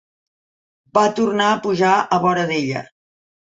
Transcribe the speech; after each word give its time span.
Va 0.97 1.03
tornar 1.19 1.49
a 1.49 1.59
pujar 1.67 1.93
a 2.19 2.21
vora 2.25 2.47
d'ella. 2.55 2.83